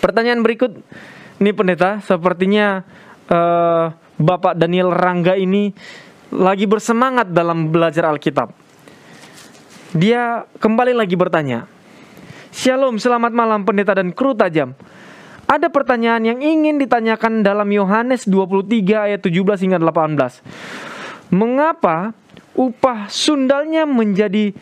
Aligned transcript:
Pertanyaan 0.00 0.40
berikut 0.40 0.80
ini 1.40 1.50
pendeta, 1.52 2.00
sepertinya 2.00 2.84
uh, 3.28 3.92
Bapak 4.16 4.56
Daniel 4.56 4.92
Rangga 4.92 5.36
ini 5.36 5.72
lagi 6.32 6.64
bersemangat 6.64 7.32
dalam 7.32 7.68
belajar 7.68 8.08
Alkitab. 8.08 8.52
Dia 9.92 10.48
kembali 10.56 10.96
lagi 10.96 11.18
bertanya, 11.18 11.68
Shalom, 12.50 12.98
selamat 12.98 13.30
malam 13.30 13.62
pendeta 13.62 13.94
dan 13.94 14.10
kru 14.10 14.34
tajam. 14.34 14.74
Ada 15.50 15.66
pertanyaan 15.66 16.22
yang 16.22 16.38
ingin 16.40 16.78
ditanyakan 16.78 17.42
dalam 17.42 17.66
Yohanes 17.74 18.22
23 18.26 19.10
ayat 19.10 19.20
17 19.20 19.66
hingga 19.66 19.78
18. 19.82 21.34
Mengapa 21.34 22.14
upah 22.54 23.10
sundalnya 23.10 23.82
menjadi 23.82 24.54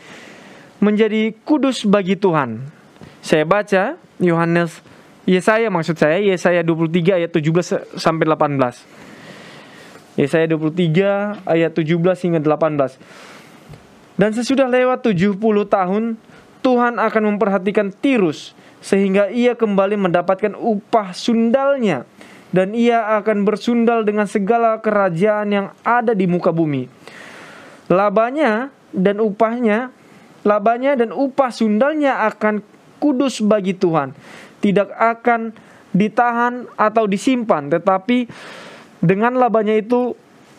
menjadi 0.80 1.36
kudus 1.44 1.84
bagi 1.84 2.16
Tuhan? 2.16 2.64
Saya 3.20 3.44
baca 3.44 4.00
Yohanes 4.16 4.80
Yesaya 5.28 5.68
maksud 5.68 6.00
saya 6.00 6.16
Yesaya 6.24 6.64
23 6.64 7.20
ayat 7.20 7.28
17 7.36 8.00
sampai 8.00 8.24
18. 8.24 10.16
Yesaya 10.16 10.48
23 10.48 11.44
ayat 11.44 11.72
17 11.76 12.24
hingga 12.24 12.40
18. 12.40 12.96
Dan 14.16 14.32
sesudah 14.32 14.72
lewat 14.72 15.04
70 15.04 15.36
tahun 15.68 16.16
Tuhan 16.64 16.96
akan 16.96 17.22
memperhatikan 17.36 17.92
Tirus 17.92 18.56
sehingga 18.80 19.28
ia 19.28 19.52
kembali 19.52 20.00
mendapatkan 20.00 20.56
upah 20.56 21.12
sundalnya 21.12 22.08
dan 22.48 22.72
ia 22.72 23.20
akan 23.20 23.44
bersundal 23.44 24.08
dengan 24.08 24.24
segala 24.24 24.80
kerajaan 24.80 25.48
yang 25.52 25.66
ada 25.84 26.16
di 26.16 26.24
muka 26.24 26.56
bumi. 26.56 26.88
Labanya 27.92 28.72
dan 28.96 29.20
upahnya, 29.20 29.92
labanya 30.40 30.96
dan 30.96 31.12
upah 31.12 31.52
sundalnya 31.52 32.24
akan 32.32 32.64
kudus 32.98 33.44
bagi 33.44 33.76
Tuhan 33.76 34.16
tidak 34.60 34.90
akan 34.94 35.54
ditahan 35.94 36.68
atau 36.76 37.04
disimpan, 37.08 37.72
tetapi 37.72 38.28
dengan 39.00 39.38
labanya 39.38 39.78
itu 39.78 40.14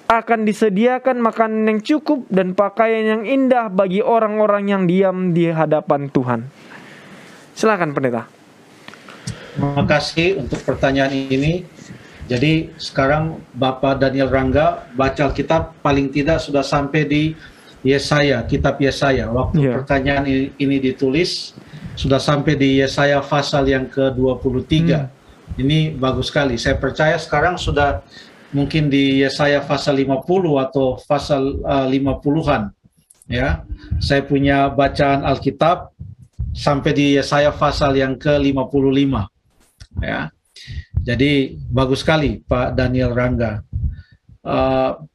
akan 0.10 0.42
disediakan 0.42 1.22
makanan 1.22 1.70
yang 1.70 1.80
cukup 1.86 2.26
dan 2.34 2.58
pakaian 2.58 3.22
yang 3.22 3.24
indah 3.30 3.70
bagi 3.70 4.02
orang-orang 4.02 4.66
yang 4.66 4.84
diam 4.90 5.38
di 5.38 5.54
hadapan 5.54 6.10
Tuhan. 6.10 6.50
Silakan 7.54 7.94
pendeta. 7.94 8.26
Terima 9.54 9.86
kasih 9.86 10.42
untuk 10.42 10.64
pertanyaan 10.66 11.14
ini. 11.14 11.68
Jadi 12.26 12.74
sekarang 12.78 13.42
Bapak 13.54 14.02
Daniel 14.02 14.30
Rangga 14.30 14.86
baca 14.94 15.30
Alkitab 15.30 15.82
paling 15.82 16.14
tidak 16.14 16.42
sudah 16.42 16.62
sampai 16.62 17.06
di 17.06 17.24
Yesaya, 17.86 18.46
kitab 18.50 18.82
Yesaya. 18.82 19.30
Waktu 19.30 19.62
yeah. 19.62 19.76
pertanyaan 19.82 20.24
ini, 20.30 20.54
ini 20.58 20.78
ditulis, 20.78 21.58
sudah 21.96 22.22
sampai 22.22 22.58
di 22.60 22.82
Yesaya 22.82 23.22
pasal 23.24 23.70
yang 23.70 23.90
ke-23. 23.90 24.74
Hmm. 24.94 25.08
Ini 25.58 25.98
bagus 25.98 26.30
sekali. 26.30 26.56
Saya 26.62 26.78
percaya 26.78 27.18
sekarang 27.18 27.58
sudah 27.58 28.06
mungkin 28.54 28.90
di 28.90 29.22
Yesaya 29.22 29.62
pasal 29.66 30.02
50 30.02 30.26
atau 30.58 30.98
pasal 31.06 31.62
uh, 31.66 31.88
50-an. 31.90 32.74
Ya. 33.30 33.66
Saya 34.02 34.26
punya 34.26 34.70
bacaan 34.74 35.26
Alkitab 35.26 35.94
sampai 36.54 36.92
di 36.94 37.06
Yesaya 37.18 37.54
pasal 37.54 37.98
yang 37.98 38.18
ke-55. 38.18 39.14
Ya. 40.02 40.34
Jadi 41.00 41.58
bagus 41.72 42.04
sekali 42.06 42.42
Pak 42.44 42.78
Daniel 42.78 43.16
Rangga. 43.16 43.64
Uh, 44.40 45.09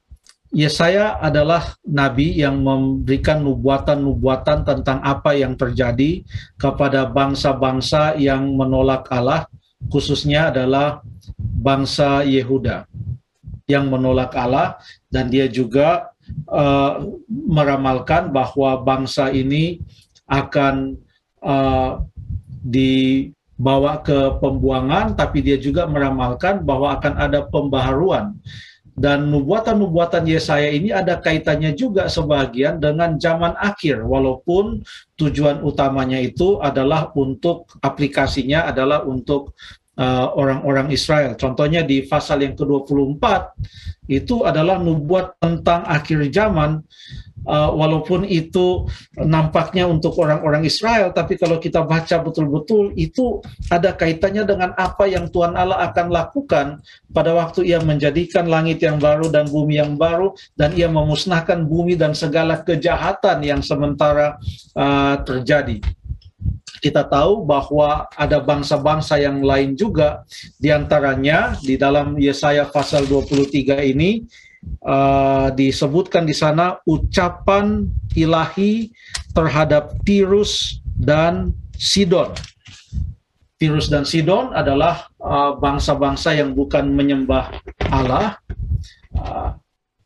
Yesaya 0.55 1.19
adalah 1.19 1.75
nabi 1.83 2.39
yang 2.39 2.63
memberikan 2.63 3.43
nubuatan-nubuatan 3.43 4.63
tentang 4.63 5.03
apa 5.03 5.35
yang 5.35 5.59
terjadi 5.59 6.23
kepada 6.55 7.11
bangsa-bangsa 7.11 8.15
yang 8.23 8.55
menolak 8.55 9.11
Allah, 9.11 9.51
khususnya 9.91 10.55
adalah 10.55 11.03
bangsa 11.59 12.23
Yehuda 12.23 12.87
yang 13.67 13.91
menolak 13.91 14.31
Allah. 14.39 14.79
Dan 15.11 15.27
dia 15.27 15.51
juga 15.51 16.15
uh, 16.47 17.03
meramalkan 17.29 18.31
bahwa 18.31 18.79
bangsa 18.79 19.35
ini 19.35 19.83
akan 20.31 20.95
uh, 21.43 21.99
dibawa 22.63 24.07
ke 24.07 24.39
pembuangan 24.39 25.19
tapi 25.19 25.45
dia 25.45 25.59
juga 25.59 25.85
meramalkan 25.85 26.63
bahwa 26.63 26.97
akan 26.97 27.15
ada 27.19 27.45
pembaharuan 27.45 28.39
dan 28.95 29.27
nubuatan-nubuatan 29.27 30.23
Yesaya 30.23 30.71
ini 30.71 30.95
ada 30.95 31.19
kaitannya 31.19 31.75
juga 31.75 32.07
sebagian 32.07 32.79
dengan 32.79 33.19
zaman 33.19 33.59
akhir 33.59 34.07
walaupun 34.07 34.87
tujuan 35.19 35.67
utamanya 35.67 36.23
itu 36.23 36.63
adalah 36.63 37.11
untuk 37.19 37.67
aplikasinya 37.83 38.71
adalah 38.71 39.03
untuk 39.03 39.59
uh, 39.99 40.31
orang-orang 40.39 40.91
uh, 40.91 40.95
Israel. 40.95 41.35
Contohnya 41.35 41.83
di 41.83 42.07
pasal 42.07 42.47
yang 42.47 42.55
ke-24 42.55 43.25
itu 44.07 44.47
adalah 44.47 44.79
nubuat 44.79 45.43
tentang 45.43 45.83
akhir 45.91 46.31
zaman 46.31 46.79
uh, 47.49 47.71
walaupun 47.73 48.25
itu 48.27 48.89
nampaknya 49.17 49.89
untuk 49.89 50.17
orang-orang 50.21 50.65
Israel, 50.67 51.13
tapi 51.13 51.37
kalau 51.41 51.61
kita 51.61 51.85
baca 51.85 52.21
betul-betul 52.21 52.93
itu 52.97 53.41
ada 53.69 53.93
kaitannya 53.95 54.45
dengan 54.45 54.71
apa 54.77 55.09
yang 55.09 55.29
Tuhan 55.29 55.57
Allah 55.57 55.81
akan 55.93 56.07
lakukan 56.13 56.67
pada 57.13 57.33
waktu 57.37 57.71
Ia 57.71 57.81
menjadikan 57.81 58.49
langit 58.49 58.83
yang 58.83 59.01
baru 59.01 59.31
dan 59.31 59.49
bumi 59.49 59.81
yang 59.81 59.95
baru, 59.97 60.33
dan 60.59 60.75
Ia 60.77 60.89
memusnahkan 60.91 61.65
bumi 61.65 61.97
dan 61.97 62.13
segala 62.13 62.61
kejahatan 62.61 63.45
yang 63.45 63.61
sementara 63.61 64.37
uh, 64.77 65.17
terjadi. 65.23 65.81
Kita 66.85 67.01
tahu 67.09 67.49
bahwa 67.49 68.05
ada 68.13 68.45
bangsa-bangsa 68.45 69.17
yang 69.17 69.41
lain 69.41 69.73
juga 69.73 70.21
di 70.61 70.69
antaranya 70.69 71.57
di 71.57 71.81
dalam 71.81 72.21
Yesaya 72.21 72.69
pasal 72.69 73.09
23 73.09 73.81
ini 73.89 74.21
uh, 74.85 75.49
disebutkan 75.55 76.29
di 76.29 76.37
sana 76.37 76.79
ucapan 76.85 77.89
ilahi 78.15 78.93
terhadap 79.33 79.97
Tirus 80.05 80.85
dan 80.85 81.57
Sidon. 81.75 82.31
Tirus 83.59 83.89
dan 83.89 84.05
Sidon 84.05 84.53
adalah 84.53 85.09
uh, 85.23 85.57
bangsa-bangsa 85.57 86.35
uh, 86.35 86.39
yang 86.45 86.51
bukan 86.53 86.93
menyembah 86.93 87.55
Allah, 87.89 88.39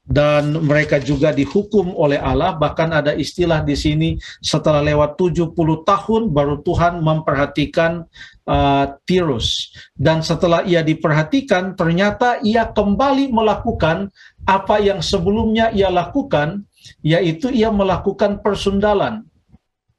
dan 0.09 0.57
mereka 0.65 0.97
juga 0.97 1.37
dihukum 1.37 1.93
oleh 1.93 2.17
Allah. 2.17 2.57
Bahkan 2.57 2.97
ada 2.97 3.13
istilah 3.13 3.61
di 3.61 3.77
sini 3.77 4.09
setelah 4.41 4.81
lewat 4.81 5.21
70 5.21 5.53
tahun 5.85 6.23
baru 6.33 6.65
Tuhan 6.65 7.05
memperhatikan 7.05 8.09
uh, 8.49 8.85
Tirus. 9.05 9.77
Dan 9.93 10.25
setelah 10.25 10.65
ia 10.65 10.81
diperhatikan 10.81 11.77
ternyata 11.77 12.41
ia 12.41 12.65
kembali 12.73 13.29
melakukan 13.29 14.09
apa 14.49 14.81
yang 14.81 15.05
sebelumnya 15.05 15.69
ia 15.77 15.93
lakukan 15.93 16.65
yaitu 17.05 17.53
ia 17.53 17.69
melakukan 17.69 18.41
persundalan. 18.41 19.29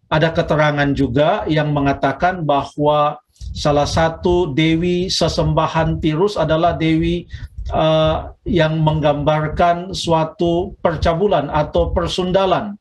Ada 0.09 0.33
keterangan 0.33 0.89
juga 0.97 1.45
yang 1.45 1.69
mengatakan 1.69 2.41
bahwa 2.41 3.21
salah 3.53 3.85
satu 3.85 4.49
dewi 4.57 5.05
sesembahan 5.05 6.01
Tirus 6.01 6.33
adalah 6.33 6.73
dewi 6.73 7.29
uh, 7.71 8.33
yang 8.45 8.81
menggambarkan 8.81 9.93
suatu 9.93 10.75
percabulan 10.83 11.47
atau 11.49 11.93
persundalan 11.95 12.77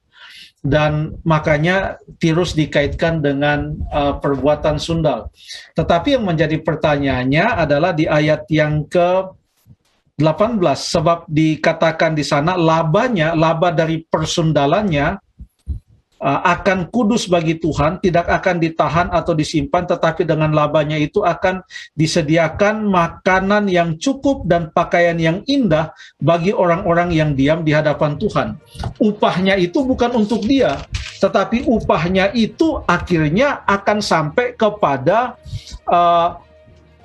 dan 0.64 1.14
makanya 1.23 1.96
tirus 2.19 2.52
dikaitkan 2.52 3.23
dengan 3.23 3.79
uh, 3.94 4.19
perbuatan 4.19 4.76
sundal. 4.82 5.31
Tetapi 5.79 6.19
yang 6.19 6.26
menjadi 6.26 6.58
pertanyaannya 6.58 7.46
adalah 7.62 7.94
di 7.94 8.11
ayat 8.11 8.44
yang 8.50 8.85
ke 8.90 9.38
18 10.19 10.58
sebab 10.75 11.31
dikatakan 11.31 12.19
di 12.19 12.26
sana 12.26 12.58
labanya 12.58 13.38
laba 13.38 13.70
dari 13.70 14.02
persundalannya 14.02 15.27
akan 16.23 16.91
kudus 16.91 17.31
bagi 17.31 17.62
Tuhan, 17.62 18.03
tidak 18.03 18.26
akan 18.26 18.59
ditahan 18.59 19.09
atau 19.15 19.38
disimpan, 19.38 19.87
tetapi 19.87 20.26
dengan 20.26 20.50
labanya 20.50 20.99
itu 20.99 21.23
akan 21.23 21.62
disediakan 21.94 22.91
makanan 22.91 23.70
yang 23.70 23.94
cukup 24.03 24.43
dan 24.50 24.75
pakaian 24.75 25.15
yang 25.15 25.47
indah 25.47 25.94
bagi 26.19 26.50
orang-orang 26.50 27.15
yang 27.15 27.38
diam 27.38 27.62
di 27.62 27.70
hadapan 27.70 28.19
Tuhan. 28.19 28.59
Upahnya 28.99 29.55
itu 29.62 29.87
bukan 29.87 30.19
untuk 30.19 30.43
dia, 30.43 30.82
tetapi 31.23 31.70
upahnya 31.70 32.35
itu 32.35 32.82
akhirnya 32.91 33.62
akan 33.71 34.03
sampai 34.03 34.59
kepada 34.59 35.38
uh, 35.87 36.35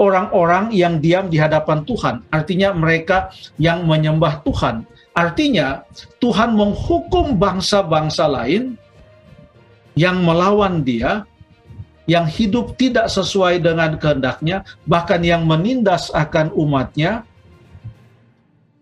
orang-orang 0.01 0.74
yang 0.74 0.98
diam 0.98 1.30
di 1.30 1.38
hadapan 1.38 1.86
Tuhan. 1.86 2.25
Artinya 2.33 2.74
mereka 2.74 3.30
yang 3.62 3.86
menyembah 3.86 4.42
Tuhan. 4.42 4.89
Artinya 5.13 5.86
Tuhan 6.18 6.57
menghukum 6.57 7.38
bangsa-bangsa 7.38 8.25
lain 8.25 8.81
yang 9.94 10.22
melawan 10.25 10.81
dia, 10.81 11.25
yang 12.10 12.28
hidup 12.28 12.75
tidak 12.75 13.07
sesuai 13.07 13.63
dengan 13.63 13.95
kehendaknya, 13.95 14.68
bahkan 14.90 15.24
yang 15.24 15.48
menindas 15.48 16.12
akan 16.12 16.51
umatnya, 16.54 17.24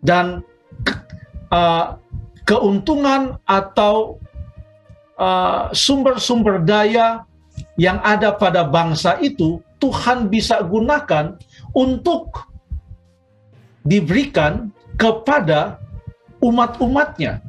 dan 0.02 0.42
uh, 1.54 2.00
keuntungan 2.48 3.38
atau 3.46 4.18
uh, 5.22 5.69
sumber-sumber 5.72 6.58
uh, 6.58 6.66
daya 6.66 7.08
yang 7.78 8.02
ada 8.02 8.34
pada 8.34 8.66
bangsa 8.66 9.22
itu 9.22 9.62
Tuhan 9.78 10.30
bisa 10.30 10.62
gunakan 10.66 11.38
untuk 11.74 12.50
diberikan 13.81 14.69
kepada 14.98 15.81
umat-umatnya. 16.42 17.42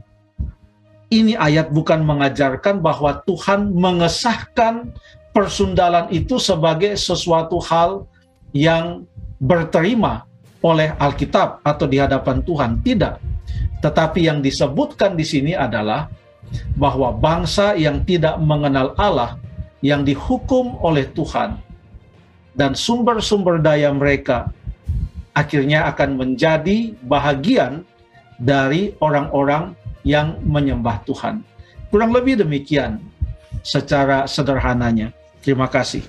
Ini 1.12 1.37
ayat 1.37 1.69
bukan 1.69 2.00
mengajarkan 2.09 2.81
bahwa 2.81 3.20
Tuhan 3.29 3.76
mengesahkan 3.76 4.97
persundalan 5.37 6.09
itu 6.09 6.41
sebagai 6.41 6.97
sesuatu 6.97 7.61
hal 7.69 8.09
yang 8.56 9.05
berterima 9.37 10.25
oleh 10.64 10.97
Alkitab 10.97 11.61
atau 11.61 11.85
di 11.85 12.00
hadapan 12.00 12.41
Tuhan. 12.41 12.81
Tidak. 12.81 13.20
Tetapi 13.85 14.25
yang 14.25 14.41
disebutkan 14.41 15.12
di 15.12 15.26
sini 15.29 15.53
adalah 15.53 16.09
bahwa 16.81 17.12
bangsa 17.12 17.76
yang 17.76 18.00
tidak 18.09 18.41
mengenal 18.41 18.97
Allah 18.97 19.37
yang 19.85 20.06
dihukum 20.06 20.81
oleh 20.81 21.11
Tuhan 21.12 21.59
dan 22.56 22.73
sumber-sumber 22.73 23.59
daya 23.59 23.91
mereka 23.91 24.53
akhirnya 25.32 25.88
akan 25.91 26.20
menjadi 26.20 26.93
bahagian 27.05 27.82
dari 28.37 28.94
orang-orang 29.00 29.75
yang 30.02 30.38
menyembah 30.43 31.02
Tuhan. 31.06 31.43
Kurang 31.90 32.10
lebih 32.14 32.40
demikian 32.40 32.99
secara 33.62 34.26
sederhananya. 34.26 35.14
Terima 35.43 35.66
kasih. 35.66 36.02